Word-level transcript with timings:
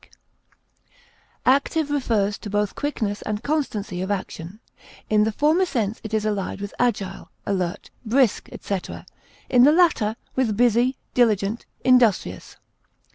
diligent, 0.01 0.15
nimble, 1.45 1.55
Active 1.57 1.91
refers 1.91 2.37
to 2.39 2.49
both 2.49 2.73
quickness 2.73 3.21
and 3.21 3.43
constancy 3.43 4.01
of 4.01 4.09
action; 4.09 4.59
in 5.11 5.25
the 5.25 5.31
former 5.31 5.63
sense 5.63 6.01
it 6.03 6.11
is 6.11 6.25
allied 6.25 6.59
with 6.59 6.73
agile, 6.79 7.29
alert, 7.45 7.91
brisk, 8.03 8.49
etc.; 8.51 9.05
in 9.47 9.61
the 9.63 9.71
latter, 9.71 10.15
with 10.35 10.57
busy, 10.57 10.97
diligent, 11.13 11.67
industrious. 11.83 12.55